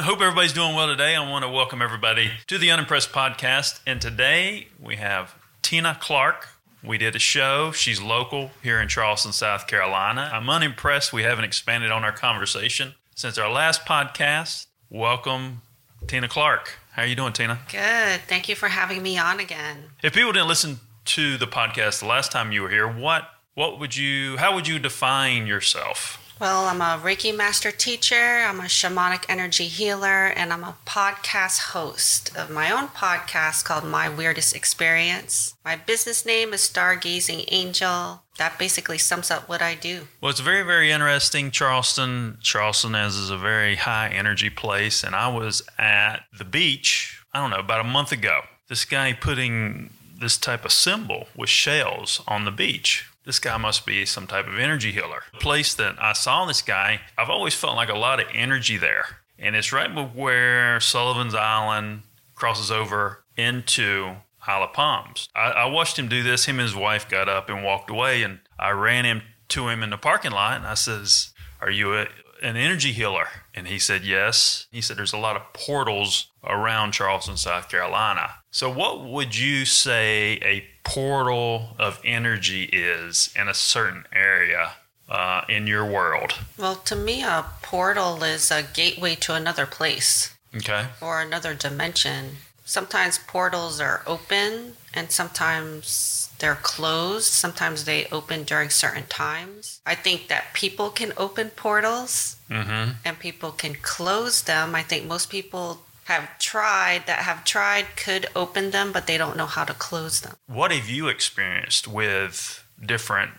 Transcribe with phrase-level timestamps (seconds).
[0.00, 1.14] I hope everybody's doing well today.
[1.14, 3.80] I want to welcome everybody to the Unimpressed podcast.
[3.86, 6.48] And today we have Tina Clark.
[6.82, 7.70] We did a show.
[7.72, 10.30] She's local here in Charleston, South Carolina.
[10.32, 14.68] I'm unimpressed we haven't expanded on our conversation since our last podcast.
[14.88, 15.60] Welcome,
[16.06, 16.78] Tina Clark.
[16.92, 17.58] How are you doing, Tina?
[17.70, 18.22] Good.
[18.26, 19.90] Thank you for having me on again.
[20.02, 23.78] If people didn't listen to the podcast the last time you were here, what what
[23.78, 26.16] would you how would you define yourself?
[26.40, 31.72] Well, I'm a Reiki master teacher, I'm a shamanic energy healer, and I'm a podcast
[31.72, 35.54] host of my own podcast called My Weirdest Experience.
[35.66, 38.22] My business name is Stargazing Angel.
[38.38, 40.08] That basically sums up what I do.
[40.22, 41.50] Well, it's very, very interesting.
[41.50, 47.22] Charleston, Charleston is, is a very high energy place, and I was at the beach,
[47.34, 48.40] I don't know, about a month ago.
[48.70, 53.86] This guy putting this type of symbol with shells on the beach this guy must
[53.86, 55.22] be some type of energy healer.
[55.32, 58.76] The place that I saw this guy, I've always felt like a lot of energy
[58.76, 59.04] there.
[59.38, 62.02] And it's right where Sullivan's Island
[62.34, 65.28] crosses over into Isle of Palms.
[65.32, 66.46] I, I watched him do this.
[66.46, 69.84] Him and his wife got up and walked away, and I ran him to him
[69.84, 72.08] in the parking lot, and I says, "Are you a,
[72.42, 76.92] an energy healer?" And he said, "Yes." He said, "There's a lot of portals around
[76.92, 83.54] Charleston, South Carolina." So, what would you say a portal of energy is in a
[83.54, 84.72] certain area
[85.08, 86.34] uh, in your world?
[86.56, 90.34] Well, to me, a portal is a gateway to another place.
[90.54, 90.86] Okay.
[91.00, 92.36] Or another dimension.
[92.64, 97.26] Sometimes portals are open and sometimes they're closed.
[97.26, 99.80] Sometimes they open during certain times.
[99.84, 102.92] I think that people can open portals mm-hmm.
[103.04, 104.74] and people can close them.
[104.74, 109.36] I think most people have tried that have tried could open them, but they don't
[109.36, 110.34] know how to close them.
[110.46, 113.30] What have you experienced with different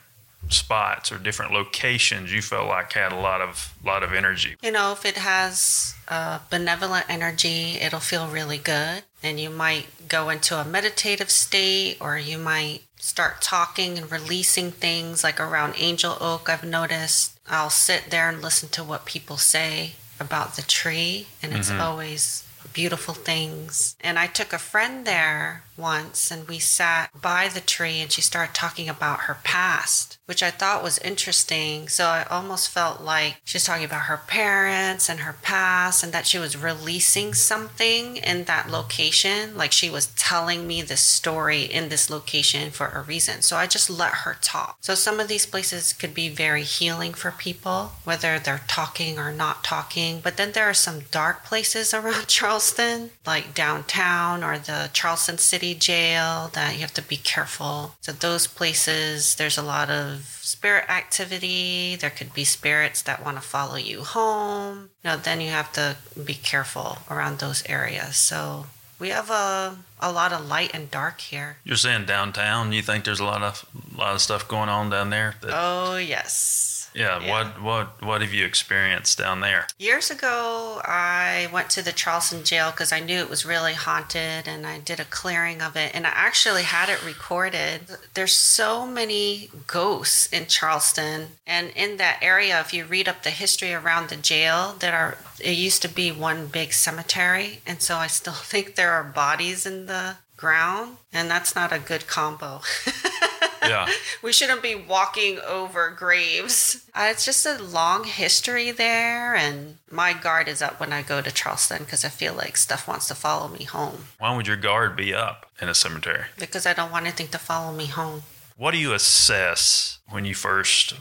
[0.49, 4.55] spots or different locations you felt like had a lot of lot of energy?
[4.63, 9.87] You know, if it has uh, benevolent energy, it'll feel really good, and you might
[10.07, 15.73] go into a meditative state, or you might start talking and releasing things like around
[15.77, 16.49] Angel Oak.
[16.49, 21.51] I've noticed I'll sit there and listen to what people say about the tree, and
[21.53, 21.81] it's mm-hmm.
[21.81, 23.95] always beautiful things.
[24.01, 28.21] And I took a friend there once and we sat by the tree and she
[28.21, 31.89] started talking about her past, which I thought was interesting.
[31.89, 36.27] So I almost felt like she's talking about her parents and her past and that
[36.27, 39.57] she was releasing something in that location.
[39.57, 43.41] Like she was telling me this story in this location for a reason.
[43.41, 44.77] So I just let her talk.
[44.81, 49.31] So some of these places could be very healing for people, whether they're talking or
[49.31, 50.19] not talking.
[50.23, 55.70] But then there are some dark places around Charleston, like downtown or the Charleston City
[55.75, 57.95] jail that you have to be careful.
[58.01, 61.95] So, those places, there's a lot of spirit activity.
[61.95, 64.89] There could be spirits that want to follow you home.
[65.03, 68.15] You know, then you have to be careful around those areas.
[68.15, 68.67] So,
[68.99, 71.57] we have a a lot of light and dark here.
[71.63, 72.71] You're saying downtown.
[72.71, 75.35] You think there's a lot of a lot of stuff going on down there?
[75.41, 75.51] That...
[75.53, 76.70] Oh yes.
[76.93, 79.67] Yeah, yeah, What what what have you experienced down there?
[79.77, 84.47] Years ago, I went to the Charleston jail because I knew it was really haunted,
[84.47, 87.81] and I did a clearing of it, and I actually had it recorded.
[88.13, 93.29] There's so many ghosts in Charleston, and in that area, if you read up the
[93.29, 97.95] history around the jail, that are it used to be one big cemetery, and so
[97.97, 102.61] I still think there are bodies in the ground, and that's not a good combo.
[103.61, 103.87] Yeah.
[104.21, 106.85] we shouldn't be walking over graves.
[106.93, 111.21] Uh, it's just a long history there, and my guard is up when I go
[111.21, 114.05] to Charleston because I feel like stuff wants to follow me home.
[114.19, 116.25] Why would your guard be up in a cemetery?
[116.37, 118.23] Because I don't want anything to follow me home.
[118.57, 120.93] What do you assess when you first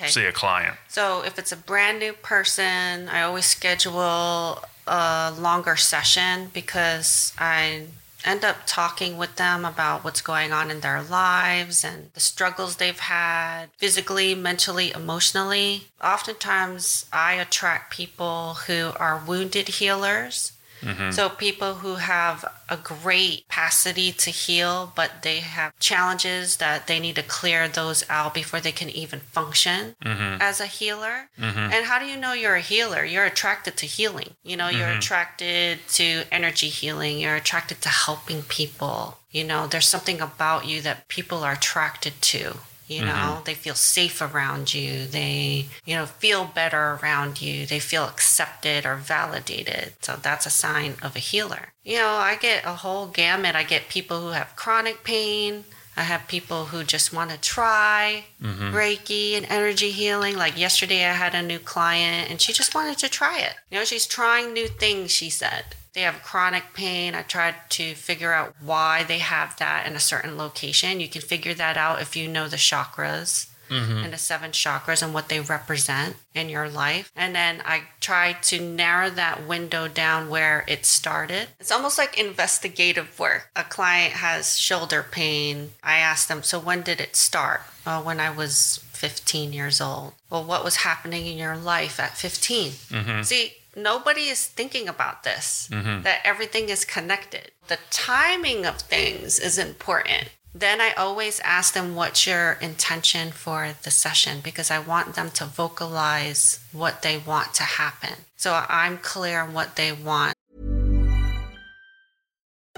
[0.00, 0.08] okay.
[0.08, 0.76] see a client?
[0.88, 7.86] So, if it's a brand new person, I always schedule a longer session because I
[8.24, 12.76] end up talking with them about what's going on in their lives and the struggles
[12.76, 15.88] they've had physically, mentally, emotionally.
[16.02, 21.10] Oftentimes, I attract people who are wounded healers Mm-hmm.
[21.12, 26.98] So people who have a great capacity to heal, but they have challenges that they
[26.98, 30.40] need to clear those out before they can even function mm-hmm.
[30.40, 31.28] as a healer.
[31.38, 31.72] Mm-hmm.
[31.72, 33.04] And how do you know you're a healer?
[33.04, 34.34] You're attracted to healing.
[34.42, 37.18] You know, you're attracted to energy healing.
[37.18, 39.18] You're attracted to helping people.
[39.30, 42.56] You know, there's something about you that people are attracted to.
[42.88, 43.08] You mm-hmm.
[43.08, 45.06] know, they feel safe around you.
[45.06, 47.66] They, you know, feel better around you.
[47.66, 49.94] They feel accepted or validated.
[50.00, 51.72] So that's a sign of a healer.
[51.84, 53.56] You know, I get a whole gamut.
[53.56, 55.64] I get people who have chronic pain.
[55.96, 58.74] I have people who just want to try mm-hmm.
[58.74, 60.36] Reiki and energy healing.
[60.36, 63.54] Like yesterday, I had a new client and she just wanted to try it.
[63.70, 65.64] You know, she's trying new things, she said.
[65.94, 67.14] They have chronic pain.
[67.14, 71.00] I tried to figure out why they have that in a certain location.
[71.00, 74.04] You can figure that out if you know the chakras mm-hmm.
[74.04, 77.10] and the seven chakras and what they represent in your life.
[77.16, 81.48] And then I tried to narrow that window down where it started.
[81.58, 83.50] It's almost like investigative work.
[83.56, 85.72] A client has shoulder pain.
[85.82, 87.62] I asked them, So when did it start?
[87.86, 90.12] Oh, when I was 15 years old.
[90.30, 92.70] Well, what was happening in your life at 15?
[92.70, 93.22] Mm-hmm.
[93.22, 96.02] See, nobody is thinking about this, mm-hmm.
[96.02, 97.52] that everything is connected.
[97.68, 100.30] The timing of things is important.
[100.54, 104.40] Then I always ask them, What's your intention for the session?
[104.42, 108.26] Because I want them to vocalize what they want to happen.
[108.36, 110.34] So I'm clear on what they want.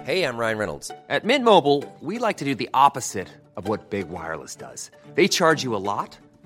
[0.05, 0.91] Hey, I'm Ryan Reynolds.
[1.09, 4.91] At Mint Mobile, we like to do the opposite of what Big Wireless does.
[5.15, 6.19] They charge you a lot,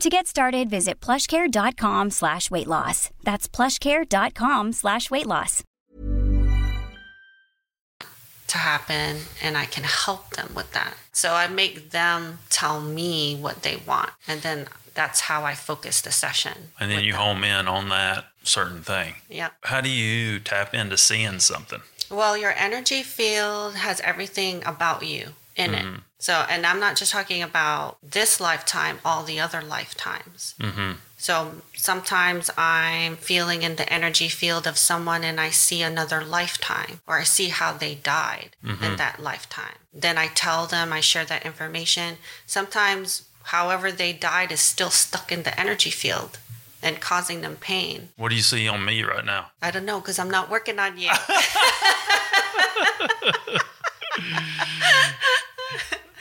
[0.00, 3.10] To get started, visit plushcare.com slash weight loss.
[3.24, 5.64] That's plushcare.com slash weight loss.
[8.48, 10.94] to happen and I can help them with that.
[11.12, 16.00] So I make them tell me what they want and then that's how I focus
[16.00, 16.54] the session.
[16.80, 17.20] And then you them.
[17.20, 19.16] home in on that certain thing.
[19.28, 19.52] Yep.
[19.64, 21.80] How do you tap into seeing something?
[22.10, 25.84] Well, your energy field has everything about you in it.
[25.84, 25.96] Mm-hmm.
[26.20, 30.54] So, and I'm not just talking about this lifetime, all the other lifetimes.
[30.58, 30.92] Mm-hmm.
[31.18, 37.00] So sometimes I'm feeling in the energy field of someone and I see another lifetime
[37.06, 38.96] or I see how they died in mm-hmm.
[38.96, 39.78] that lifetime.
[39.92, 42.18] Then I tell them, I share that information.
[42.46, 46.38] Sometimes, however they died is still stuck in the energy field
[46.80, 48.10] and causing them pain.
[48.16, 49.50] What do you see on me right now?
[49.60, 51.10] I don't know because I'm not working on you.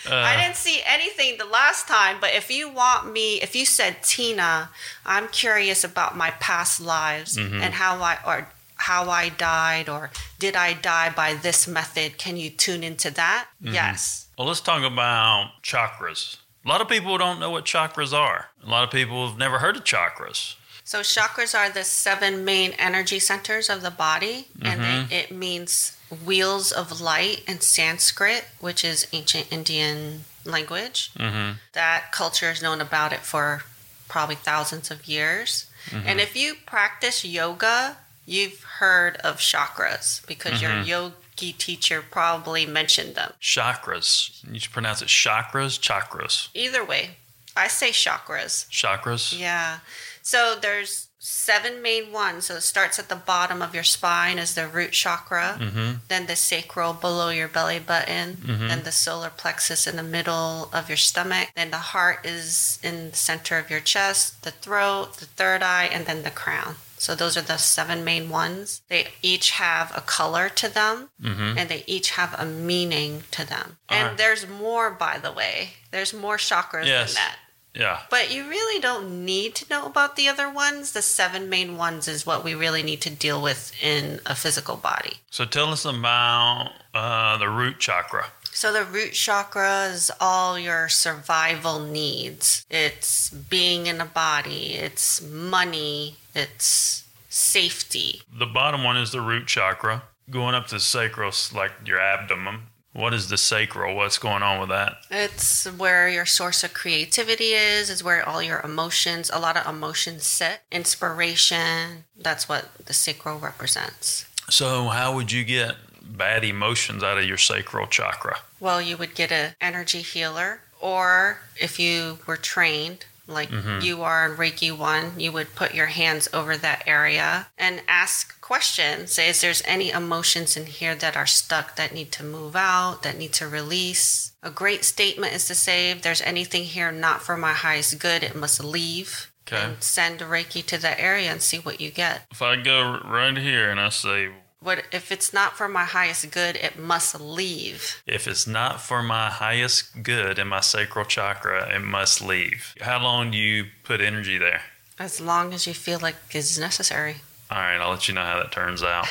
[0.10, 0.42] I uh.
[0.42, 4.70] didn't see anything the last time, but if you want me, if you said Tina,
[5.06, 7.62] I'm curious about my past lives mm-hmm.
[7.62, 12.18] and how I or how I died or did I die by this method?
[12.18, 13.48] Can you tune into that?
[13.64, 13.74] Mm-hmm.
[13.74, 14.28] Yes.
[14.38, 16.38] Well, let's talk about chakras.
[16.64, 18.50] A lot of people don't know what chakras are.
[18.64, 20.56] A lot of people have never heard of chakras.
[20.88, 25.12] So chakras are the seven main energy centers of the body, and they, mm-hmm.
[25.12, 31.12] it means wheels of light in Sanskrit, which is ancient Indian language.
[31.20, 31.58] Mm-hmm.
[31.74, 33.64] That culture is known about it for
[34.08, 35.70] probably thousands of years.
[35.90, 36.08] Mm-hmm.
[36.08, 43.16] And if you practice yoga, you've heard of chakras because your yogi teacher probably mentioned
[43.16, 43.34] them.
[43.42, 44.42] Chakras.
[44.50, 46.48] You should pronounce it chakras, chakras.
[46.54, 47.18] Either way,
[47.58, 48.70] I say chakras.
[48.70, 49.38] Chakras.
[49.38, 49.80] Yeah.
[50.28, 52.48] So there's seven main ones.
[52.48, 56.00] So it starts at the bottom of your spine as the root chakra, mm-hmm.
[56.10, 58.68] then the sacral below your belly button, mm-hmm.
[58.68, 63.12] then the solar plexus in the middle of your stomach, then the heart is in
[63.12, 66.76] the center of your chest, the throat, the third eye, and then the crown.
[66.98, 68.82] So those are the seven main ones.
[68.90, 71.58] They each have a color to them mm-hmm.
[71.58, 73.78] and they each have a meaning to them.
[73.88, 74.18] and Alright.
[74.18, 75.70] there's more, by the way.
[75.92, 77.14] There's more chakras Yes.
[77.14, 77.38] than that.
[77.78, 78.00] Yeah.
[78.10, 80.94] But you really don't need to know about the other ones.
[80.94, 84.78] The seven main ones is what we really need to deal with in a physical
[84.78, 85.18] body.
[85.30, 88.28] So tell us about uh, the root chakra.
[88.52, 92.66] So the root chakra is all your survival needs.
[92.72, 98.24] It's being in a body, it's money, it's safety.
[98.36, 102.62] The bottom one is the root chakra, going up to sacral, like your abdomen.
[102.98, 103.96] What is the sacral?
[103.96, 104.98] What's going on with that?
[105.12, 109.68] It's where your source of creativity is, is where all your emotions, a lot of
[109.68, 110.62] emotions sit.
[110.72, 114.26] Inspiration, that's what the sacral represents.
[114.50, 118.40] So, how would you get bad emotions out of your sacral chakra?
[118.60, 123.82] Well, you would get an energy healer, or if you were trained, like mm-hmm.
[123.82, 128.40] you are in Reiki 1, you would put your hands over that area and ask
[128.42, 129.14] questions.
[129.14, 133.04] Say, is there's any emotions in here that are stuck that need to move out,
[133.04, 134.34] that need to release?
[134.42, 138.24] A great statement is to say, if there's anything here not for my highest good,
[138.24, 139.32] it must leave.
[139.48, 139.64] Okay.
[139.64, 142.24] And send Reiki to that area and see what you get.
[142.32, 146.32] If I go right here and I say, What if it's not for my highest
[146.32, 148.02] good, it must leave.
[148.08, 152.74] if it's not for my highest good in my sacral chakra, it must leave.
[152.82, 154.62] How long do you put energy there?
[155.00, 157.18] As long as you feel like it's necessary.
[157.52, 159.08] All right, I'll let you know how that turns out.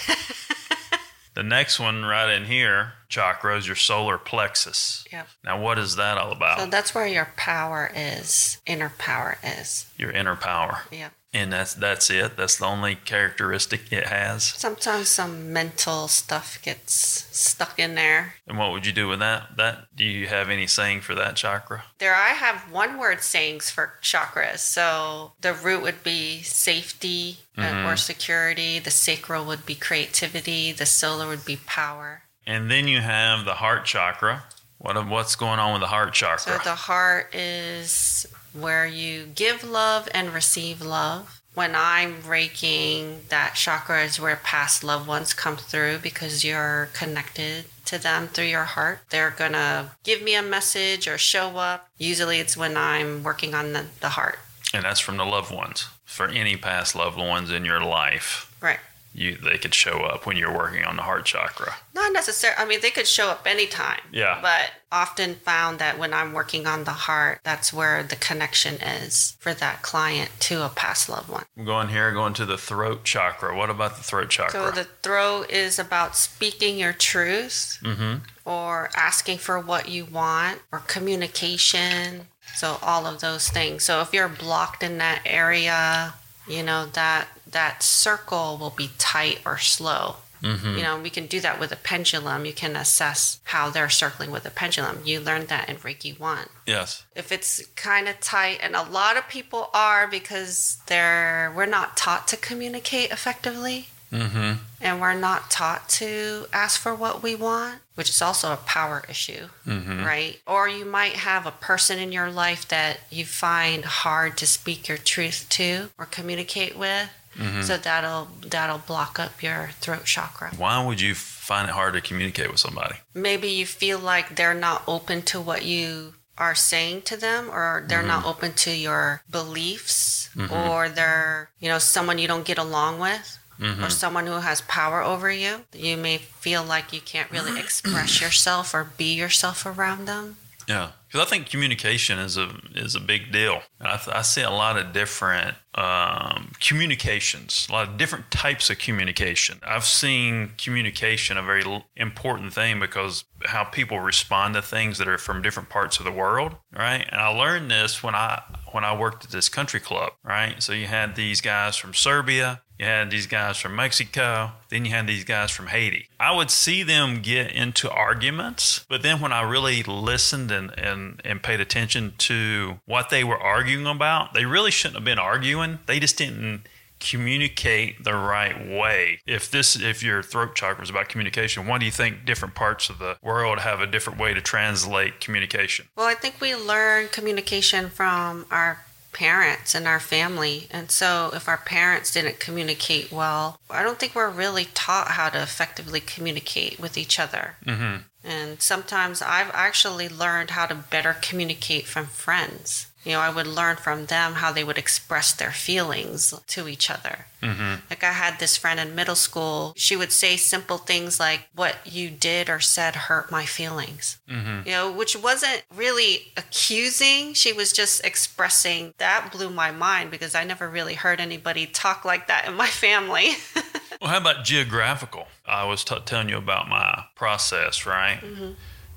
[1.35, 5.05] the next one right in here, chakra, is your solar plexus.
[5.13, 5.29] Yep.
[5.45, 6.59] Now, what is that all about?
[6.59, 9.87] So that's where your power is, inner power is.
[9.97, 10.83] your inner power.
[10.91, 11.13] Yep.
[11.37, 12.39] And that's that's it.
[12.39, 14.43] That's the only characteristic it has.
[14.43, 16.95] Sometimes some mental stuff gets
[17.31, 18.37] stuck in there.
[18.47, 19.59] And what would you do with that?
[19.59, 21.85] That do you have any saying for that chakra?
[21.99, 24.61] There, I have one word sayings for chakras.
[24.61, 28.79] So the root would be safety uh, or security.
[28.79, 30.73] The sacral would be creativity.
[30.73, 32.23] The solar would be power.
[32.47, 34.45] And then you have the heart chakra.
[34.79, 36.39] What what's going on with the heart chakra?
[36.39, 38.27] So the heart is
[38.61, 41.41] where you give love and receive love.
[41.55, 47.65] When I'm raking, that chakra is where past loved ones come through because you're connected
[47.87, 48.99] to them through your heart.
[49.09, 51.89] They're gonna give me a message or show up.
[51.97, 54.39] Usually it's when I'm working on the, the heart.
[54.75, 55.89] and that's from the loved ones.
[56.05, 58.81] For any past loved ones in your life, Right.
[59.17, 61.75] You they could show up when you're working on the heart chakra.
[61.95, 64.01] Not necessarily, I mean, they could show up anytime.
[64.13, 64.39] Yeah.
[64.43, 69.37] But often found that when I'm working on the heart, that's where the connection is
[69.41, 71.45] for that client to a past loved one.
[71.57, 73.57] I'm going here, going to the throat chakra.
[73.57, 74.53] What about the throat chakra?
[74.53, 78.17] So the throat is about speaking your truth mm-hmm.
[78.45, 82.29] or asking for what you want or communication.
[82.55, 83.85] So all of those things.
[83.85, 86.15] So if you're blocked in that area,
[86.47, 90.17] you know that that circle will be tight or slow.
[90.43, 92.45] You know, we can do that with a pendulum.
[92.45, 95.01] You can assess how they're circling with a pendulum.
[95.05, 97.05] You learned that in Reiki 1 yes.
[97.17, 101.97] if it's kind of tight and a lot of people are because they're we're not
[101.97, 104.63] taught to communicate effectively Mm-hmm.
[104.81, 109.03] and we're not taught to ask for what we want which is also a power
[109.09, 114.37] issue right or you might have a person in your life that you find hard
[114.37, 117.63] to speak your truth to or communicate with Mm-hmm.
[117.63, 120.51] so that'll that'll block up your throat chakra.
[120.57, 122.97] Why would you find it hard to communicate with somebody?
[123.15, 127.85] maybe you feel like they're not open to what you are saying to them or
[127.89, 128.29] they're not mm-hmm.
[128.29, 130.53] open to your beliefs mm-hmm.
[130.53, 135.03] or they're you know someone you don't get along with or someone who has power
[135.03, 135.63] over you.
[135.73, 140.37] You may feel like you can't really express yourself or be yourself around them.
[140.69, 143.63] Yeah, because I think communication is a is a big deal.
[143.81, 148.79] I, I see a lot of different um, communications, a lot of different types of
[148.79, 149.61] communication.
[149.63, 151.65] I've seen communication a very
[151.97, 156.13] important thing because how people respond to things that are from different parts of the
[156.13, 157.07] world, right?
[157.11, 160.63] And I learned this when I when I worked at this country club, right?
[160.63, 164.91] So you had these guys from Serbia, you had these guys from Mexico, then you
[164.91, 166.09] had these guys from Haiti.
[166.21, 171.21] I would see them get into arguments, but then when I really listened and, and,
[171.25, 175.79] and paid attention to what they were arguing about, they really shouldn't have been arguing.
[175.87, 176.63] They just didn't
[176.99, 179.21] communicate the right way.
[179.27, 182.89] If this if your throat chakra is about communication, why do you think different parts
[182.89, 185.89] of the world have a different way to translate communication?
[185.97, 188.86] well i think we learn communication from our
[189.17, 194.15] parents and our family and so if our parents didn't communicate well i don't think
[194.15, 198.03] we're really taught how to effectively communicate with each other Mm-hmm.
[198.27, 202.89] And sometimes I've actually learned how to better communicate from friends.
[203.07, 206.91] You know, I would learn from them how they would express their feelings to each
[206.91, 207.27] other.
[207.41, 207.87] Mm-hmm.
[207.89, 209.73] Like I had this friend in middle school.
[209.77, 214.67] She would say simple things like, "What you did or said hurt my feelings." Mm-hmm.
[214.67, 217.35] You know, which wasn't really accusing.
[217.35, 218.93] She was just expressing.
[218.99, 222.67] That blew my mind because I never really heard anybody talk like that in my
[222.67, 223.31] family.
[224.01, 225.27] Well, how about geographical?
[225.47, 228.21] I was t- telling you about my process, right?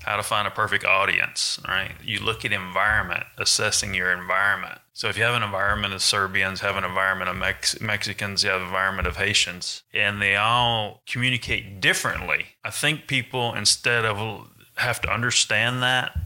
[0.10, 1.92] How to find a perfect audience, right?
[2.04, 4.80] You look at environment, assessing your environment.
[4.92, 8.50] So if you have an environment of Serbians, have an environment of Mex- Mexicans, you
[8.50, 12.48] have an environment of Haitians, and they all communicate differently.
[12.64, 14.48] I think people instead of
[14.78, 16.18] have to understand that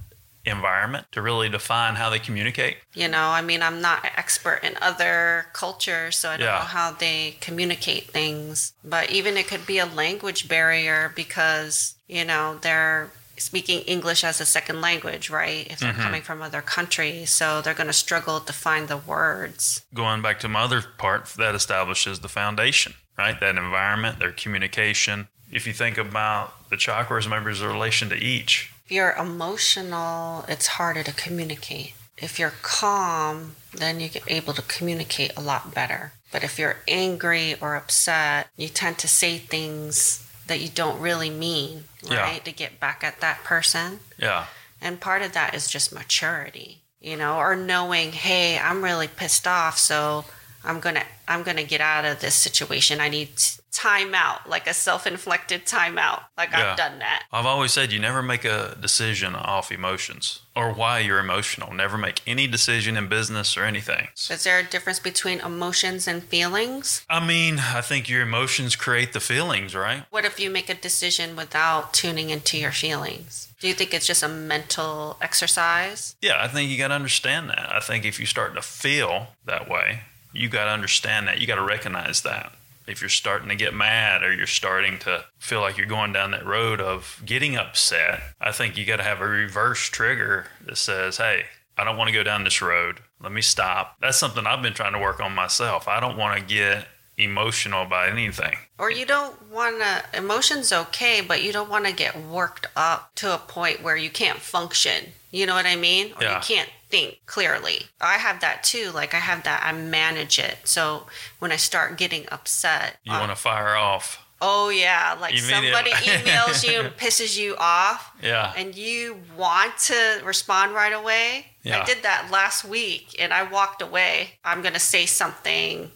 [0.45, 2.77] environment to really define how they communicate.
[2.93, 6.59] You know, I mean, I'm not an expert in other cultures, so I don't Yeah.
[6.59, 8.71] know how they communicate things.
[8.81, 13.09] But even it could be a language barrier because, you know, they're
[13.43, 15.67] speaking English as a second language, right?
[15.69, 16.01] If they're mm-hmm.
[16.01, 17.29] coming from other countries.
[17.29, 19.83] So they're going to struggle to find the words.
[19.93, 23.39] Going back to my other part, that establishes the foundation, right?
[23.39, 25.27] That environment, their communication.
[25.51, 30.45] If you think about the chakras, maybe members of relation to each, If you're emotional,
[30.47, 31.93] it's harder to communicate.
[32.17, 36.13] If you're calm, then you're able to communicate a lot better.
[36.31, 41.29] But if you're angry or upset, you tend to say things that you don't really
[41.29, 42.21] mean, Yeah.
[42.21, 42.45] right?
[42.45, 43.99] To get back at that person.
[44.17, 44.45] yeah,
[44.81, 49.47] And part of that is just maturity, you know, or knowing, hey, I'm really pissed
[49.47, 50.25] off, so
[50.63, 52.99] I'm gonna I'm gonna get out of this situation.
[53.01, 53.29] I need
[53.73, 56.23] t- time out, like a self-inflicted timeout.
[56.37, 56.71] Like Yeah.
[56.71, 57.23] I've done that.
[57.31, 61.73] I've always said you never make a decision off emotions or why you're emotional.
[61.73, 64.07] Never make any decision in business or anything.
[64.29, 67.05] Is there a difference between emotions and feelings?
[67.09, 70.03] I mean, I think your emotions create the feelings, right?
[70.11, 73.49] What if you make a decision without tuning into your feelings?
[73.59, 76.15] Do you think it's just a mental exercise?
[76.21, 77.69] Yeah, I think you got to understand that.
[77.71, 80.01] I think if you start to feel that way,
[80.31, 81.39] you got to understand that.
[81.41, 82.53] You got to recognize that.
[82.87, 86.31] If you're starting to get mad or you're starting to feel like you're going down
[86.31, 90.77] that road of getting upset, I think you got to have a reverse trigger that
[90.77, 91.45] says, hey,
[91.77, 92.99] I don't want to go down this road.
[93.21, 93.95] Let me stop.
[94.01, 95.87] That's something I've been trying to work on myself.
[95.87, 96.87] I don't want to get
[97.17, 98.55] emotional about anything.
[98.77, 103.13] Or you don't want to, emotions okay, but you don't want to get worked up
[103.15, 105.11] to a point where you can't function.
[105.31, 106.13] You know what I mean?
[106.17, 106.35] Or Yeah.
[106.37, 107.83] you can't think clearly.
[108.01, 108.91] I have that too.
[108.91, 110.57] Like I have that, I manage it.
[110.63, 111.07] So
[111.39, 114.19] when I start getting upset, You want to um, fire off.
[114.41, 118.11] oh yeah, like somebody emails you and pisses you off.
[118.21, 118.53] Yeah.
[118.57, 121.47] and you want to respond right away.
[121.63, 121.81] Yeah.
[121.81, 124.31] I did that last week and I walked away.
[124.43, 125.91] I'm going to say something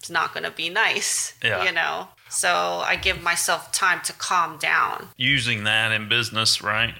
[0.00, 1.62] that's not going to be nice, Yeah.
[1.64, 2.08] you know?
[2.30, 5.08] So I give myself time to calm down.
[5.16, 6.94] using that in business, right?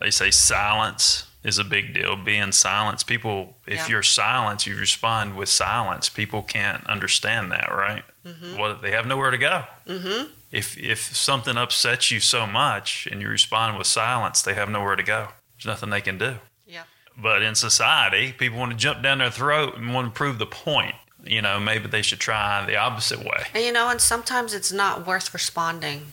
[0.00, 2.16] They say silence is a big deal.
[2.16, 3.86] Being silence, people, if Yeah.
[3.88, 6.08] you're silent, you respond with silence.
[6.08, 8.04] People can't understand that, right?
[8.26, 8.56] Mm-hmm.
[8.58, 9.64] What they have nowhere to go.
[9.86, 10.24] Mm-hmm.
[10.50, 14.96] If if something upsets you so much and you respond with silence, they have nowhere
[14.96, 15.28] to go.
[15.56, 16.36] There's nothing they can do.
[16.66, 16.82] Yeah.
[17.16, 20.46] But in society, people want to jump down their throat and want to prove the
[20.46, 20.94] point.
[21.24, 23.44] You know, maybe they should try the opposite way.
[23.54, 26.12] And you know, and sometimes it's not worth responding.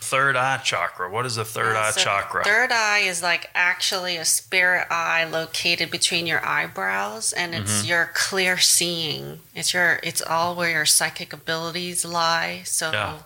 [0.00, 1.08] Third eye chakra.
[1.10, 2.44] What is the third eye So chakra?
[2.44, 7.62] Third eye is like actually a spirit eye located between your eyebrows and Mm-hmm.
[7.62, 9.40] it's your clear seeing.
[9.54, 12.62] It's your it's all where your psychic abilities lie.
[12.64, 13.18] So Yeah.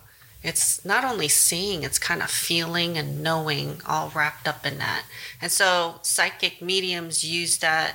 [0.42, 5.04] it's not only seeing, it's kind of feeling and knowing all wrapped up in that.
[5.40, 7.94] And so psychic mediums use that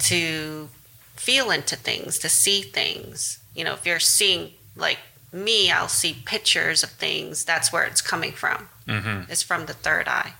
[0.00, 0.70] to
[1.26, 3.38] feel into things, to see things.
[3.54, 4.98] You know, if you're seeing like
[5.32, 7.44] me, I'll see pictures of things.
[7.44, 8.68] That's where it's coming from.
[8.86, 9.30] Mm-hmm.
[9.32, 10.34] It's from the third eye.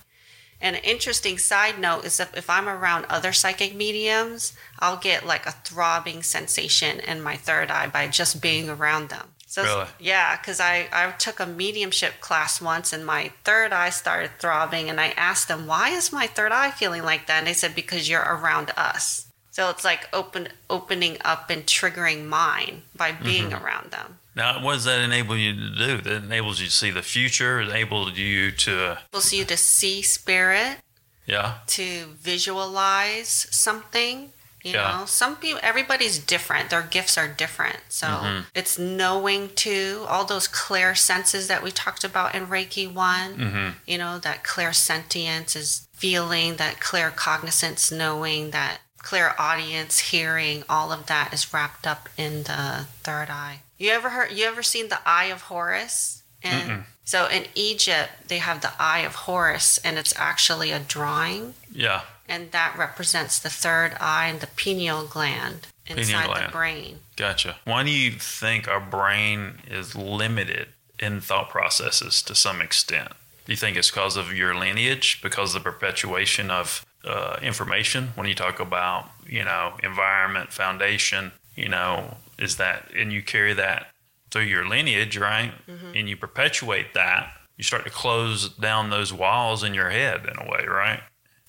[0.61, 5.25] And an interesting side note is that if I'm around other psychic mediums, I'll get
[5.25, 9.27] like a throbbing sensation in my third eye by just being around them.
[9.47, 9.87] So Really?
[9.99, 14.89] yeah, because I, I took a mediumship class once and my third eye started throbbing
[14.89, 17.39] and I asked them, why is my third eye feeling like that?
[17.39, 19.24] And they said, because you're around us.
[19.55, 23.63] So it's like open opening up and triggering mine by being mm-hmm.
[23.63, 24.19] around them.
[24.35, 26.01] Now, what does that enable you to do?
[26.01, 27.61] That enables you to see the future.
[27.61, 30.79] It enables you to, Enables you to see spirit,
[31.25, 34.33] yeah, to visualize something.
[34.61, 34.97] You Yeah.
[34.97, 36.69] know, some people, everybody's different.
[36.69, 37.77] Their gifts are different.
[37.87, 38.39] So mm-hmm.
[38.53, 43.37] it's knowing too, all those clear senses that we talked about in Reiki one.
[43.37, 43.69] Mm-hmm.
[43.85, 51.31] You know, that clairsentience is feeling, that claircognizance, knowing, that clairaudience, hearing, all of that
[51.31, 53.59] is wrapped up in the third eye.
[53.77, 56.23] You ever heard, you ever seen the Eye of Horus?
[56.43, 61.53] And so in Egypt, they have the Eye of Horus, and it's actually a drawing
[61.71, 66.47] yeah, and that represents the third eye and the pineal gland inside gland.
[66.47, 66.99] the brain.
[67.15, 67.57] gotcha.
[67.65, 73.09] Why do you think our brain is limited in thought processes to some extent?
[73.45, 78.09] Do you think it's because of your lineage, because of the perpetuation of uh, information?
[78.15, 83.53] When you talk about, you know, environment, foundation, you know, is that, and you carry
[83.53, 83.87] that
[84.31, 85.53] through your lineage, right?
[85.95, 87.31] And you perpetuate that.
[87.57, 90.99] you start to close down those walls in your head in a way, right?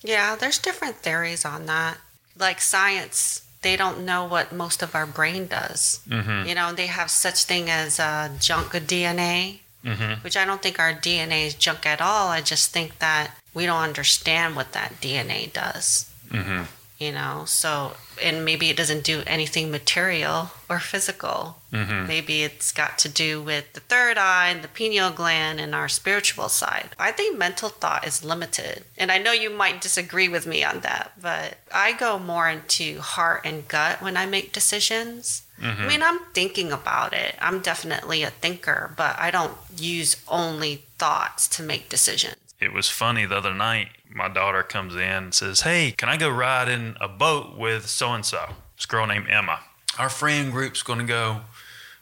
[0.01, 1.97] Yeah, there's different theories on that.
[2.37, 5.99] Like science, they don't know what most of our brain does.
[6.07, 6.47] Mm-hmm.
[6.47, 10.21] You know, they have such thing as uh, junk DNA, mm-hmm.
[10.23, 12.29] which I don't think our DNA is junk at all.
[12.29, 16.09] I just think that we don't understand what that DNA does.
[16.29, 16.63] Mm-hmm.
[16.99, 17.43] you know?
[17.47, 21.57] So and maybe it doesn't do anything material or physical.
[21.73, 22.07] Mm-hmm.
[22.07, 25.89] maybe it's got to do with the third eye and the pineal gland and our
[25.89, 26.89] spiritual side.
[26.97, 28.85] I think mental thought is limited.
[28.97, 32.99] And i know you might disagree with me on that but i go more into
[32.99, 35.43] heart and gut when i make decisions.
[35.61, 35.81] Mm-hmm.
[35.81, 37.33] i mean i'm thinking about it.
[37.41, 42.89] I'm definitely a thinker but i don't use only thoughts to make decisions it was
[42.89, 46.69] funny the other night my daughter comes in and says, Hey, can I go ride
[46.69, 48.49] in a boat with so and so?
[48.75, 49.59] This girl named Emma.
[49.99, 51.41] Our friend group's going to go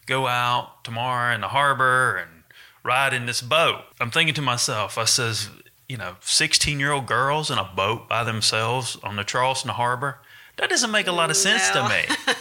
[0.05, 2.43] go out tomorrow in the harbor and
[2.83, 3.81] ride in this boat.
[3.99, 5.49] I'm thinking to myself, I says,
[5.89, 10.19] you know, 16 year old girls in a boat by themselves on the Charleston Harbor.
[10.57, 11.87] That doesn't make a lot of sense no.
[11.87, 12.33] to me.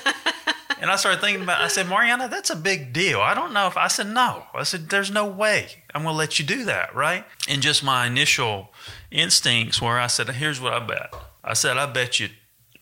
[0.81, 3.21] And I started thinking about, I said, Mariana, that's a big deal.
[3.21, 4.45] I don't know if, I said, no.
[4.55, 7.25] I said, there's no way I'm going to let you do that, right?
[7.49, 8.71] And just my initial
[9.11, 11.15] instincts where I said, here's what I bet.
[11.43, 12.29] I said, I bet you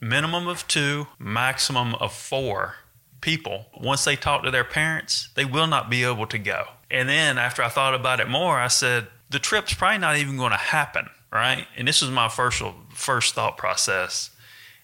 [0.01, 2.75] minimum of two, maximum of four
[3.21, 6.65] people, once they talk to their parents, they will not be able to go.
[6.91, 10.37] And then after I thought about it more, I said, the trip's probably not even
[10.37, 11.67] going to happen, right?
[11.77, 14.31] And this was my first first thought process.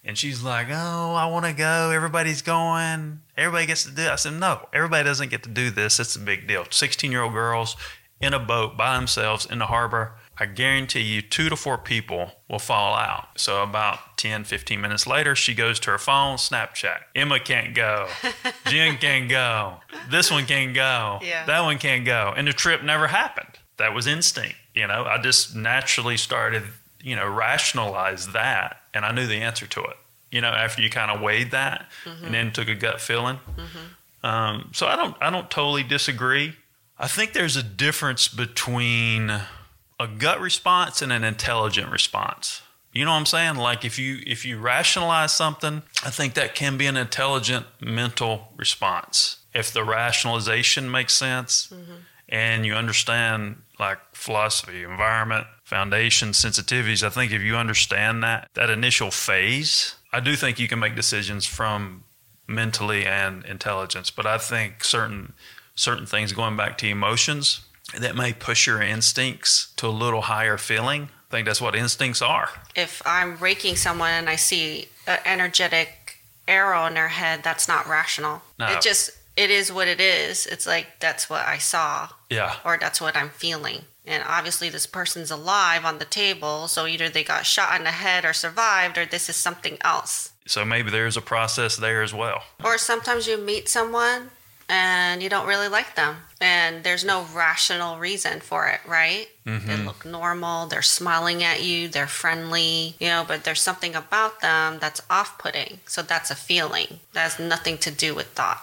[0.08, 1.90] And she's like, "Oh, I want to go.
[1.90, 3.20] Everybody's going.
[3.36, 4.10] Everybody gets to do." It.
[4.10, 6.00] I said, "No, everybody doesn't get to do this.
[6.00, 6.64] It's a big deal.
[6.64, 7.76] 16-year-old girls
[8.18, 10.14] in a boat by themselves in the harbor.
[10.40, 13.38] I guarantee you two to four people will fall out.
[13.38, 17.00] So about 10, 15 minutes later, she goes to her phone, Snapchat.
[17.14, 18.08] Emma can't go.
[18.66, 19.78] Jen can't go.
[20.10, 21.18] This one can't go.
[21.22, 21.44] Yeah.
[21.44, 22.32] That one can't go.
[22.36, 23.58] And the trip never happened.
[23.76, 24.56] That was instinct.
[24.74, 26.62] You know, I just naturally started,
[27.02, 29.96] you know, rationalize that and I knew the answer to it.
[30.30, 32.26] You know, after you kind of weighed that mm-hmm.
[32.26, 33.38] and then took a gut feeling.
[33.56, 34.26] Mm-hmm.
[34.26, 36.56] Um, so I don't, I don't totally disagree.
[36.98, 42.62] I think there's a difference between a gut response and an intelligent response.
[42.92, 43.56] You know what I'm saying?
[43.56, 48.48] Like if you if you rationalize something, I think that can be an intelligent mental
[48.56, 49.36] response.
[49.54, 51.92] If the rationalization makes sense mm-hmm.
[52.28, 58.70] and you understand like philosophy, environment, foundation, sensitivities, I think if you understand that that
[58.70, 62.04] initial phase, I do think you can make decisions from
[62.46, 65.34] mentally and intelligence, but I think certain
[65.74, 67.60] certain things going back to emotions
[67.98, 71.10] that may push your instincts to a little higher feeling.
[71.28, 72.48] I think that's what instincts are.
[72.74, 77.86] If I'm raking someone and I see an energetic arrow in their head, that's not
[77.86, 78.40] rational.
[78.58, 78.68] No.
[78.72, 80.46] It just it is what it is.
[80.46, 82.08] It's like that's what I saw.
[82.30, 82.54] Yeah.
[82.64, 83.82] Or that's what I'm feeling.
[84.08, 87.90] And obviously this person's alive on the table, so either they got shot in the
[87.90, 90.32] head or survived or this is something else.
[90.46, 92.42] So maybe there's a process there as well.
[92.64, 94.30] Or sometimes you meet someone
[94.68, 99.66] and you don't really like them and there's no rational reason for it right mm-hmm.
[99.66, 104.40] they look normal they're smiling at you they're friendly you know but there's something about
[104.40, 108.62] them that's off-putting so that's a feeling that has nothing to do with thought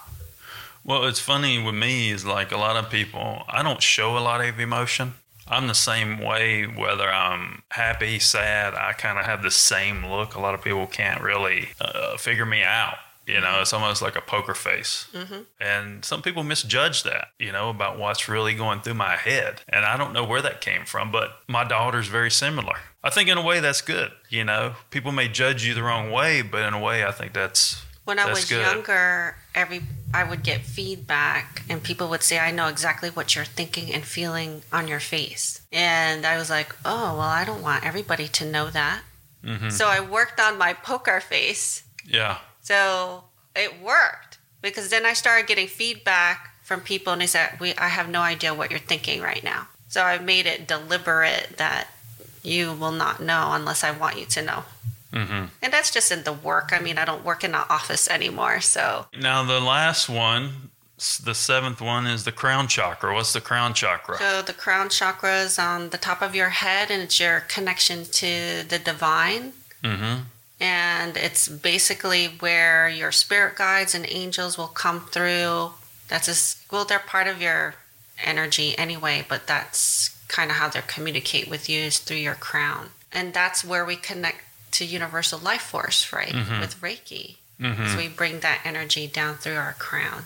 [0.84, 4.20] well it's funny with me is like a lot of people i don't show a
[4.20, 5.14] lot of emotion
[5.48, 10.36] I'm the same way, whether I'm happy, sad, I kind of have the same look.
[10.36, 12.96] A lot of people can't really uh, figure me out.
[13.28, 15.08] You know, it's almost like a poker face.
[15.12, 15.42] Mm-hmm.
[15.60, 19.62] And some people misjudge that, you know, about what's really going through my head.
[19.68, 22.76] And I don't know where that came from, but my daughter's very similar.
[23.04, 24.12] I think in a way that's good.
[24.30, 27.34] You know, people may judge you the wrong way, but in a way, I think
[27.34, 27.85] that's.
[28.06, 28.62] When I was good.
[28.62, 29.82] younger, every
[30.14, 34.06] I would get feedback, and people would say, "I know exactly what you're thinking and
[34.06, 38.46] feeling on your face," and I was like, "Oh, well, I don't want everybody to
[38.46, 39.02] know that."
[39.44, 39.70] Mm-hmm.
[39.70, 41.84] So I worked on my poker face.
[42.06, 42.38] Yeah.
[42.62, 47.76] So it worked because then I started getting feedback from people and they said, we,
[47.76, 49.68] I have no idea what you're thinking right now.
[49.88, 51.88] So I made it deliberate that
[52.42, 54.64] you will not know unless I want you to know.
[55.16, 55.46] Mm-hmm.
[55.62, 56.72] And that's just in the work.
[56.74, 58.62] I mean, I don't work in an office anymore.
[58.62, 60.72] So now the last one,
[61.24, 63.14] the seventh one is the crown chakra.
[63.14, 64.18] What's the crown chakra?
[64.18, 68.06] So the crown chakra is on the top of your head and it's your connection
[68.06, 69.54] to the divine.
[69.84, 70.24] Mm-hmm
[70.60, 75.72] and it's basically where your spirit guides and angels will come through.
[76.08, 77.76] That's a, well, they're part of your
[78.24, 82.90] energy anyway, but that's kind of how they communicate with you is through your crown,
[83.12, 84.38] and that's where we connect
[84.78, 86.34] to universal life force, right?
[86.34, 86.60] Mm-hmm.
[86.60, 87.88] With Reiki, mm-hmm.
[87.88, 90.24] so we bring that energy down through our crown,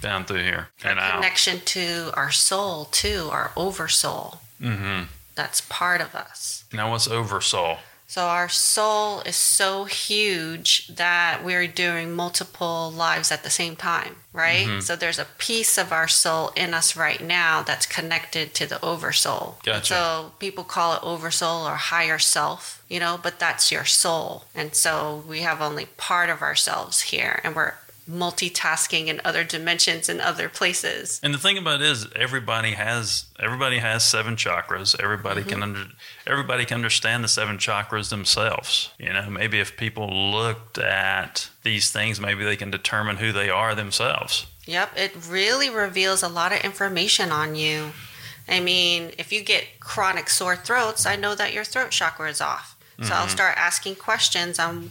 [0.00, 5.04] down through here, and connection to our soul too, our oversoul Mm-hmm.
[5.34, 6.64] That's part of us.
[6.72, 7.78] Now, what's oversoul?
[8.08, 14.16] So our soul is so huge that we're doing multiple lives at the same time,
[14.32, 14.66] right?
[14.66, 14.80] Mm-hmm.
[14.80, 18.82] So there's a piece of our soul in us right now that's connected to the
[18.82, 19.58] oversoul.
[19.62, 19.84] Gotcha.
[19.84, 24.44] So people call it oversoul or higher self, you know, but that's your soul.
[24.54, 27.74] And so we have only part of ourselves here and we're
[28.08, 31.20] multitasking in other dimensions and other places.
[31.22, 34.98] And the thing about it is, everybody has everybody has seven chakras.
[35.00, 35.62] Everybody can mm-hmm.
[35.62, 35.84] under
[36.26, 38.90] everybody can understand the seven chakras themselves.
[38.98, 43.50] You know, maybe if people looked at these things, maybe they can determine who they
[43.50, 44.46] are themselves.
[44.66, 47.92] Yep, it really reveals a lot of information on you.
[48.48, 52.40] I mean, if you get chronic sore throats, I know that your throat chakra is
[52.40, 52.76] off.
[53.00, 53.30] So I'll mm-hmm.
[53.30, 54.90] start asking questions on,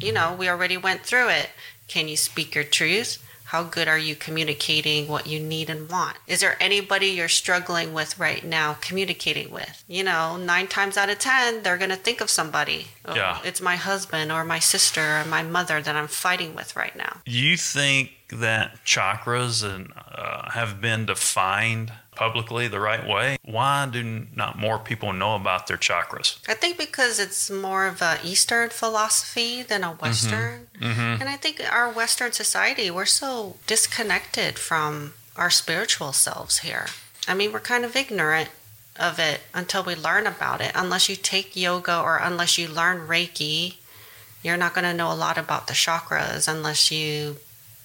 [0.00, 1.50] you know, we already went through it.
[1.88, 3.22] Can you speak your truth?
[3.50, 6.16] How good are you communicating what you need and want?
[6.26, 9.84] Is there anybody you're struggling with right now communicating with?
[9.86, 12.88] You know, nine times out of 10, they're going to think of somebody.
[13.04, 13.38] Oh, Yeah.
[13.44, 17.18] It's my husband or my sister or my mother that I'm fighting with right now.
[17.24, 23.36] You think that chakras and uh, have been defined publicly the right way?
[23.44, 26.38] Why do not more people know about their chakras?
[26.48, 30.02] I think because it's more of a Eastern philosophy than a mm-hmm.
[30.02, 30.66] Western.
[30.80, 31.20] Mm-hmm.
[31.20, 36.86] And I think our Western society, we're so disconnected from our spiritual selves here.
[37.28, 38.48] I mean, we're kind of ignorant
[38.98, 40.72] of it until we learn about it.
[40.74, 43.76] Unless you take yoga or unless you learn Reiki,
[44.42, 47.36] you're not going to know a lot about the chakras unless you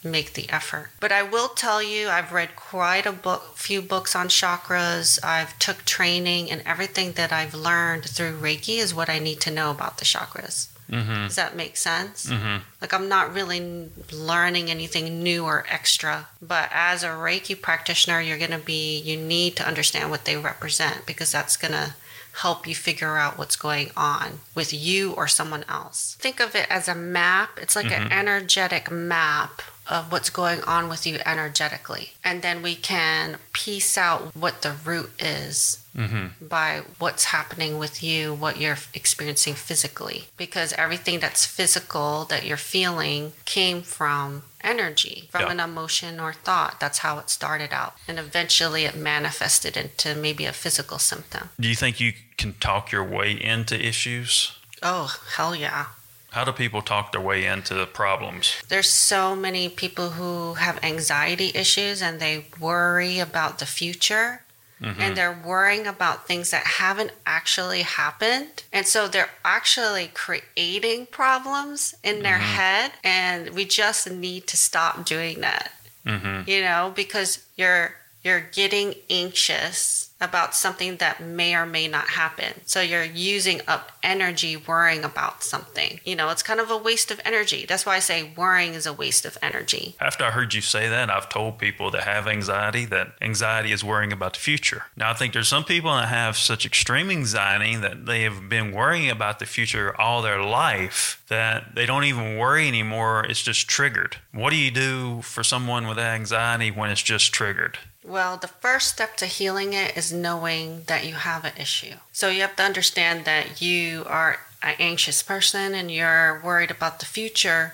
[0.03, 0.89] make the effort.
[0.99, 5.23] But I will tell you, I've read quite a book, few books on chakras.
[5.23, 9.51] I've took training, and everything that I've learned through Reiki is what I need to
[9.51, 10.67] know about the chakras.
[10.89, 11.27] Mm-hmm.
[11.27, 12.27] Does that make sense?
[12.27, 12.63] Mm-hmm.
[12.81, 18.37] Like I'm not really learning anything new or extra, but as a Reiki practitioner, you're
[18.37, 21.93] going to be you need to understand what they represent because that's going to
[22.33, 26.15] help you figure out what's going on with you or someone else.
[26.19, 27.59] Think of it as a map.
[27.61, 32.13] It's like an energetic map of what's going on with you energetically.
[32.23, 36.45] And then we can piece out what the root is mm-hmm.
[36.47, 40.25] by what's happening with you, what you're experiencing physically.
[40.37, 45.51] Because everything that's physical that you're feeling came from energy, from Yeah.
[45.51, 46.79] an emotion or thought.
[46.79, 47.95] That's how it started out.
[48.07, 51.49] And eventually it manifested into maybe a physical symptom.
[51.59, 54.53] Do you think you can talk your way into issues?
[54.81, 55.87] Oh, hell yeah.
[56.31, 58.61] How do people talk their way into the problems?
[58.69, 64.41] There's so many people who have anxiety issues and they worry about the future.
[64.81, 64.99] Mm-hmm.
[64.99, 68.63] And they're worrying about things that haven't actually happened.
[68.73, 72.55] And so they're actually creating problems in their mm-hmm.
[72.55, 72.91] head.
[73.03, 75.71] And we just need to stop doing that.
[76.03, 76.49] Mm-hmm.
[76.49, 82.61] You know, because you're you're getting anxious about something that may or may not happen.
[82.65, 85.99] So you're using up energy worrying about something.
[86.05, 87.65] You know, it's kind of a waste of energy.
[87.67, 89.95] That's why I say worrying is a waste of energy.
[89.99, 93.83] After I heard you say that, I've told people that have anxiety that anxiety is
[93.83, 94.83] worrying about the future.
[94.95, 98.71] Now, I think there's some people that have such extreme anxiety that they have been
[98.71, 103.25] worrying about the future all their life that they don't even worry anymore.
[103.25, 104.17] It's just triggered.
[104.31, 107.79] What do you do for someone with anxiety when it's just triggered?
[108.03, 111.95] Well, the first step to healing it is knowing that you have an issue.
[112.11, 116.99] So you have to understand that you are an anxious person and you're worried about
[116.99, 117.73] the future,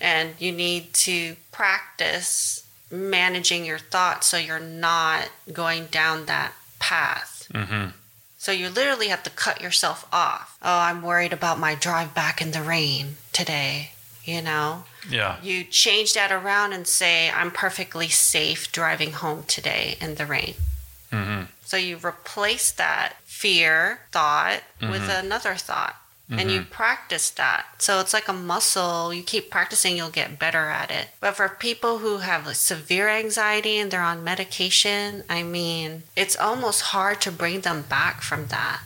[0.00, 7.48] and you need to practice managing your thoughts so you're not going down that path.
[7.52, 7.90] Mm-hmm.
[8.38, 10.56] So you literally have to cut yourself off.
[10.62, 13.92] Oh, I'm worried about my drive back in the rain today,
[14.26, 14.84] you know?
[15.08, 15.36] Yeah.
[15.42, 20.54] You change that around and say, I'm perfectly safe driving home today in the rain.
[21.12, 21.44] Mm-hmm.
[21.64, 25.96] So you replace that fear thought with another thought.
[26.28, 27.66] And you practice that.
[27.78, 29.14] So it's like a muscle.
[29.14, 31.10] You keep practicing, you'll get better at it.
[31.20, 36.36] But for people who have like severe anxiety and they're on medication, I mean, it's
[36.36, 38.80] almost hard to bring them back from that.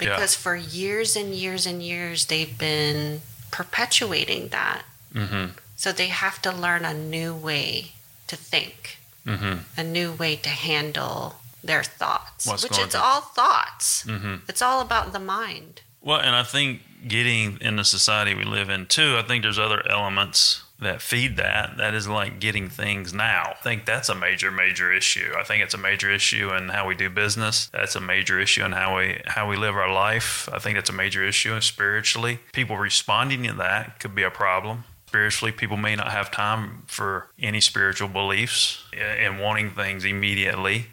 [0.00, 0.14] Yeah.
[0.14, 3.20] Because for years and years and years, they've been
[3.58, 4.82] perpetuating that.
[5.14, 5.46] Mm-hmm.
[5.76, 7.92] So they have to learn a new way
[8.26, 9.80] to think, Mm-hmm.
[9.80, 14.04] a new way to handle their thoughts, What's which it's through- all thoughts.
[14.04, 14.34] Mm-hmm.
[14.50, 15.80] It's all about the mind.
[16.02, 19.58] Well, and I think getting in the society we live in too, I think there's
[19.58, 21.76] other elements that feed that.
[21.76, 23.52] That is like getting things now.
[23.52, 25.32] I think that's a major, major issue.
[25.38, 27.68] I think it's a major issue in how we do business.
[27.68, 30.48] That's a major issue in how we how we live our life.
[30.52, 32.40] I think that's a major issue spiritually.
[32.52, 34.84] People responding to that could be a problem.
[35.08, 40.86] Spiritually, people may not have time for any spiritual beliefs eh, and wanting things immediately.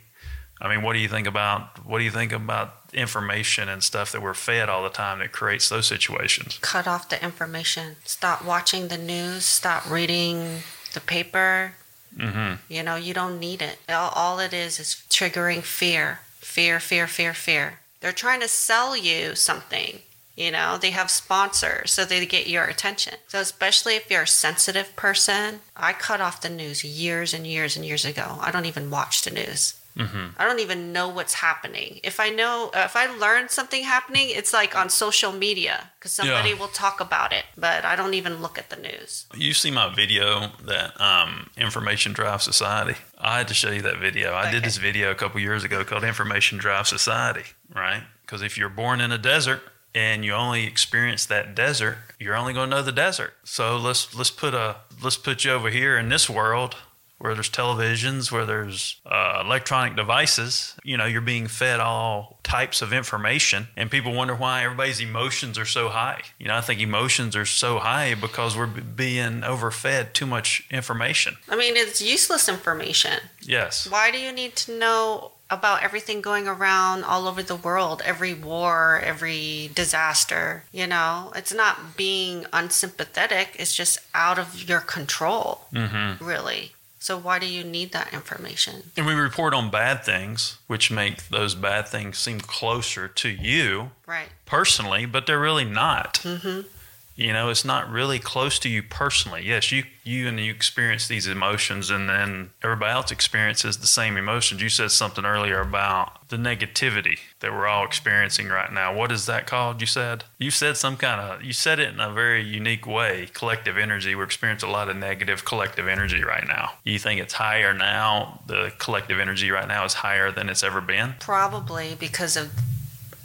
[0.62, 4.12] I mean, what do you think about what do you think about information and stuff
[4.12, 6.60] that we're fed all the time that creates those situations?
[6.62, 7.98] Cut off the information.
[8.04, 9.46] Stop watching the news.
[9.46, 10.60] Stop reading
[10.94, 11.74] the paper.
[12.18, 12.56] Mm-hmm.
[12.68, 13.78] You know, you don't need it.
[13.90, 17.80] All, all it is is triggering fear, fear, fear, fear, fear.
[18.02, 20.00] They're trying to sell you something.
[20.36, 23.16] You know, they have sponsors so they get your attention.
[23.28, 27.76] So, especially if you're a sensitive person, I cut off the news years and years
[27.76, 28.38] and years ago.
[28.42, 29.76] I don't even watch the news.
[29.98, 32.00] I don't even know what's happening.
[32.04, 36.50] If I know, if I learn something happening, it's like on social media because somebody
[36.50, 36.56] Yeah.
[36.56, 39.26] will talk about it, but I don't even look at the news.
[39.36, 42.96] You see my video that um, information drives society.
[43.20, 44.34] I had to show you that video.
[44.34, 48.04] I did this video a couple years ago called "Information Drives Society," right?
[48.22, 49.62] Because if you're born in a desert
[49.94, 53.34] and you only experience that desert, you're only going to know the desert.
[53.44, 56.76] So let's let's put a let's put you over here in this world
[57.22, 60.76] where there's televisions, where there's uh, electronic devices.
[60.84, 65.58] You know, you're being fed all types of information, and people wonder why everybody's emotions
[65.58, 66.22] are so high.
[66.40, 70.66] You know, I think emotions are so high because we're b- being overfed too much
[70.72, 71.38] information.
[71.48, 73.20] I mean, it's useless information.
[73.42, 73.88] Yes.
[73.90, 78.34] Why do you need to know about everything going around all over the world, every
[78.34, 80.64] war, every disaster?
[80.72, 86.24] You know, it's not being unsympathetic, it's just out of your control, mm-hmm.
[86.24, 86.72] really.
[87.04, 88.92] So, why do you need that information?
[88.96, 93.90] And we report on bad things, which make those bad things seem closer to you
[94.06, 94.30] Right.
[94.46, 96.20] personally, but they're really not.
[96.24, 96.68] Mm-hmm.
[97.15, 99.43] You know, it's not really close to you personally.
[99.45, 104.17] Yes, you you and you experience these emotions, and then everybody else experiences the same
[104.17, 104.62] emotions.
[104.62, 108.95] You said something earlier about the negativity that we're all experiencing right now.
[108.95, 109.82] What is that called?
[109.82, 113.28] You said you said some kind of you said it in a very unique way.
[113.34, 114.15] Collective energy.
[114.15, 116.71] We're experiencing a lot of negative collective energy right now.
[116.84, 118.41] You think it's higher now?
[118.47, 121.15] The collective energy right now is higher than it's ever been.
[121.19, 122.52] Probably because of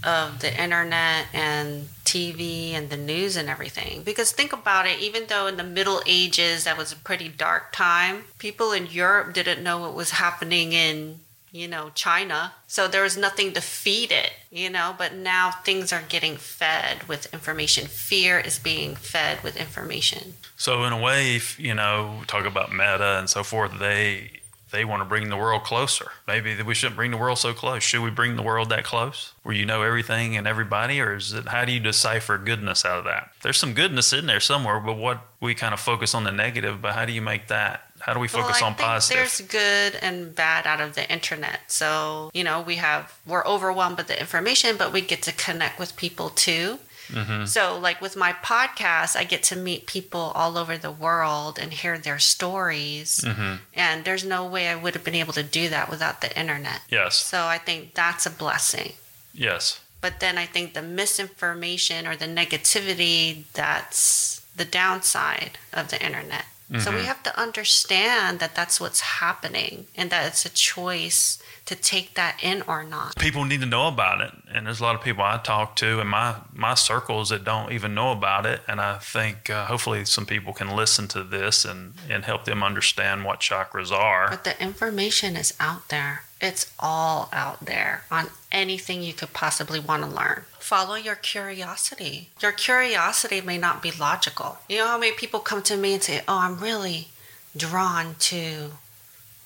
[0.05, 4.03] of the internet and TV and the news and everything.
[4.03, 7.73] Because think about it, even though in the Middle Ages that was a pretty dark
[7.73, 11.21] time, people in Europe didn't know what was happening in,
[11.53, 12.53] you know, China.
[12.67, 17.09] So there was nothing to feed it, you know, but now things are getting fed
[17.09, 17.87] with information.
[17.87, 20.35] Fear is being fed with information.
[20.57, 24.31] So in a way, you know, talk about meta and so forth, they
[24.77, 26.11] they want to bring the world closer.
[26.29, 27.83] Maybe we shouldn't bring the world so close.
[27.83, 31.33] Should we bring the world that close, where you know everything and everybody, or is
[31.33, 33.31] it how do you decipher goodness out of that?
[33.43, 36.83] There's some goodness in there somewhere, but what we kind of focus on the negative.
[36.83, 37.85] But how do you make that?
[38.01, 39.17] How do we focus well, I on think positive?
[39.17, 41.61] There's good and bad out of the internet.
[41.69, 45.79] So, you know, we have, we're overwhelmed with the information, but we get to connect
[45.79, 46.79] with people too.
[47.09, 47.45] Mm-hmm.
[47.47, 51.73] So, like with my podcast, I get to meet people all over the world and
[51.73, 53.21] hear their stories.
[53.25, 53.55] Mm-hmm.
[53.75, 56.81] And there's no way I would have been able to do that without the internet.
[56.90, 58.92] Yes, So, I think that's a blessing.
[59.33, 66.03] yes, But then I think the misinformation or the negativity, that's the downside of the
[66.05, 66.45] internet.
[66.81, 71.75] So we have to understand that that's what's happening and that it's a choice to
[71.75, 73.17] take that in or not.
[73.17, 76.01] people need to know about it, and there's a lot of people I talk to
[76.01, 78.61] in my my circles that don't even know about it.
[78.69, 82.63] And I think uh, hopefully some people can listen to this and and help them
[82.63, 84.31] understand what chakras are.
[84.31, 86.23] But the information is out there.
[86.41, 90.43] It's all out there on anything you could possibly want to learn.
[90.59, 92.29] Follow your curiosity.
[92.43, 94.59] Your curiosity may not be logical.
[94.69, 97.09] You know how many people come to me and say, Oh, I'm really
[97.57, 98.73] drawn to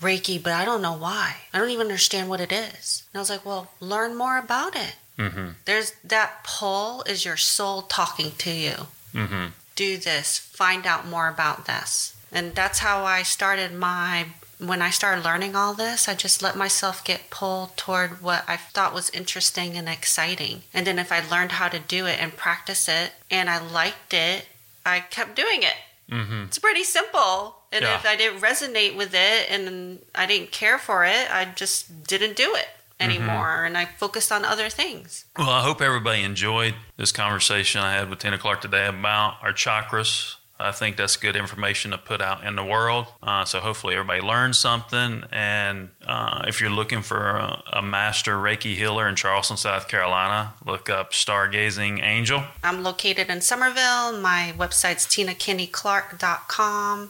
[0.00, 1.36] Reiki, but I don't know why.
[1.52, 3.04] I don't even understand what it is.
[3.12, 4.96] And I was like, Well, learn more about it.
[5.18, 5.48] Mm-hmm.
[5.66, 9.46] There's that pull is your soul talking to you Mm-hmm.
[9.74, 12.16] do this, find out more about this.
[12.30, 14.26] And that's how I started my
[14.58, 18.56] when I started learning all this, I just let myself get pulled toward what I
[18.58, 20.62] thought was interesting and exciting.
[20.74, 24.12] And then if I learned how to do it and practice it and I liked
[24.12, 24.46] it,
[24.84, 25.76] I kept doing it.
[26.12, 26.44] Mm-hmm.
[26.44, 27.56] It's pretty simple.
[27.72, 27.94] And Yeah.
[27.96, 32.34] if I didn't resonate with it and I didn't care for it, I just didn't
[32.36, 35.24] do it anymore and I focused on other things.
[35.38, 39.52] Well, I hope everybody enjoyed this conversation I had with Tina Clark today about our
[39.52, 40.34] chakras.
[40.62, 43.06] I think that's good information to put out in the world.
[43.22, 45.24] Uh, so hopefully everybody learned something.
[45.32, 50.52] And uh, if you're looking for a, a master Reiki healer in Charleston, South Carolina,
[50.66, 52.44] look up Stargazing Angel.
[52.62, 54.20] I'm located in Summerville.
[54.20, 57.08] My website's tinakennyclark.com.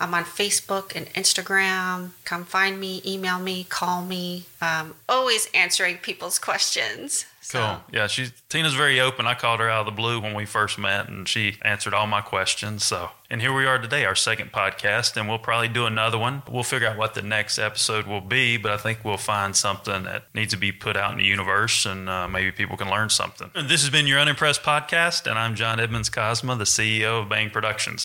[0.00, 2.10] I'm on Facebook and Instagram.
[2.24, 4.46] Come find me, email me, call me.
[4.62, 7.26] Um, always answering people's questions.
[7.42, 7.80] So, Cool.
[7.92, 9.26] Yeah, she's Tina's very open.
[9.26, 12.06] I called her out of the blue when we first met, and she answered all
[12.06, 12.84] my questions.
[12.84, 16.42] So, and here we are today, our second podcast, and we'll probably do another one.
[16.48, 20.04] We'll figure out what the next episode will be, but I think we'll find something
[20.04, 23.10] that needs to be put out in the universe, and uh, maybe people can learn
[23.10, 23.50] something.
[23.54, 27.28] And this has been your Unimpressed podcast, and I'm John Edmonds Cosma, the CEO of
[27.28, 28.04] Bang Productions.